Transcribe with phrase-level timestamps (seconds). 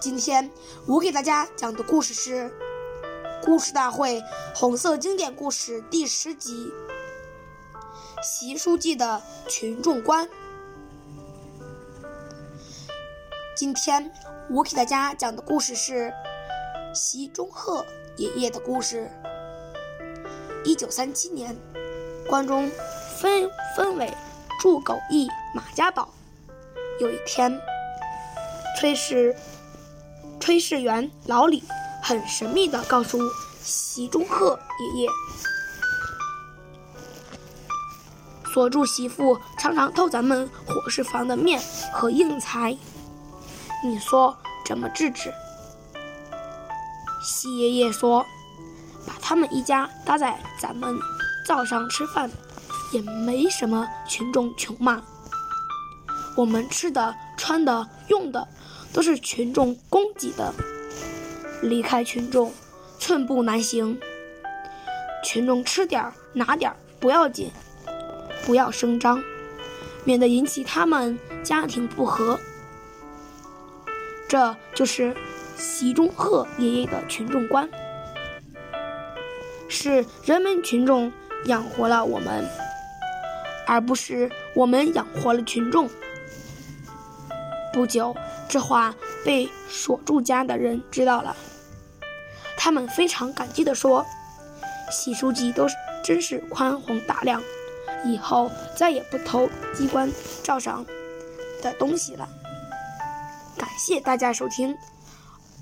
[0.00, 0.48] 今天
[0.86, 2.44] 我给大家讲的故事是
[3.42, 4.22] 《故事大会
[4.54, 6.72] 红色经典故事》第十集
[8.22, 10.24] 《习书记的群众观》。
[13.56, 14.12] 今天
[14.48, 16.12] 我给大家讲的故事是
[16.94, 17.84] 习中贺
[18.16, 19.10] 爷爷的故事。
[20.64, 21.56] 一九三七年，
[22.28, 22.70] 关中
[23.20, 24.12] 分分为
[24.60, 26.08] 驻狗驿、马家堡。
[27.00, 27.60] 有一天，
[28.78, 29.34] 崔氏
[30.48, 31.62] 炊事员老李
[32.02, 33.20] 很神秘地告诉
[33.62, 35.08] 席中鹤爷爷，
[38.50, 41.60] 锁住媳妇常常偷咱们伙食房的面
[41.92, 42.74] 和硬菜。
[43.84, 45.30] 你说怎么制止？
[47.22, 48.24] 席爷爷说
[49.06, 50.98] ：“把他们一家搭在咱们
[51.46, 52.30] 灶上吃饭，
[52.90, 55.02] 也没什么群众穷嘛。
[56.38, 58.48] 我们吃的、穿的、用的，
[58.92, 60.54] 都是群众供给的。
[61.62, 62.52] 离开群众，
[62.98, 63.98] 寸步难行。
[65.24, 67.50] 群众吃点儿、拿点儿不要紧，
[68.46, 69.22] 不要声张，
[70.04, 72.38] 免得引起他们家庭不和。”
[74.28, 75.16] 这就是
[75.56, 77.68] 习仲贺爷爷的群众观，
[79.68, 81.10] 是人民群众
[81.46, 82.44] 养活了我们，
[83.66, 85.88] 而不是我们养活了群众。
[87.72, 88.14] 不久，
[88.48, 91.36] 这话被锁住家的人知道了，
[92.56, 94.04] 他们非常感激地说
[94.90, 95.66] ：“习书记都
[96.02, 97.42] 真是宽宏大量，
[98.04, 100.10] 以后再也不偷机关
[100.42, 100.84] 照上
[101.62, 102.28] 的东西了。”
[103.56, 104.76] 感谢大家收听，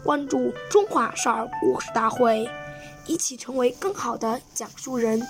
[0.05, 2.49] 关注中华少儿故事大会，
[3.07, 5.21] 一起成为更好的讲述人。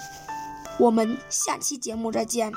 [0.78, 2.53] 我们下期节目再见。